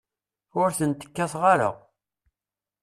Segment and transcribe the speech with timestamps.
[0.61, 1.69] Ur tent-kkateɣ ara.